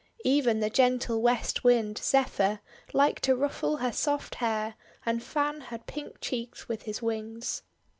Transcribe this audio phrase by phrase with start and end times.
[0.25, 2.61] Even the gentle West Wind, Zephyr,
[2.91, 4.73] liked to ruffle her soft hair
[5.05, 7.61] and fan her pink cheeks with his wings.